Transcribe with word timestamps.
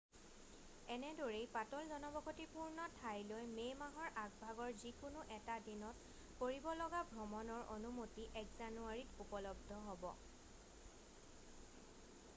এনেদৰেই 0.93 1.41
পাতল 1.55 1.89
জনবসতিপূৰ্ণ 1.89 2.85
ঠাইলৈ 2.95 3.43
মে' 3.57 3.75
মাহৰ 3.81 4.15
আগভাগৰ 4.21 4.71
যিকোনো 4.85 5.25
এটা 5.37 5.57
দিনত 5.67 6.33
কৰিব 6.41 6.67
লগা 6.81 7.01
ভ্ৰমণৰ 7.11 7.69
অনুমতি 7.77 8.25
1 8.43 8.55
জানুৱাৰীত 8.63 9.27
উপলব্ধ 9.27 9.81
হ'ব 9.91 10.09